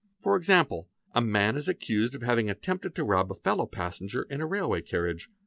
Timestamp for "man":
1.21-1.55